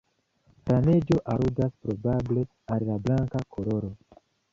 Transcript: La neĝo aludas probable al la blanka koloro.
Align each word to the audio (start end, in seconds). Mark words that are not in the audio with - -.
La 0.69 0.77
neĝo 0.85 1.17
aludas 1.33 1.75
probable 1.83 2.45
al 2.77 2.87
la 2.87 2.97
blanka 3.05 3.43
koloro. 3.57 3.93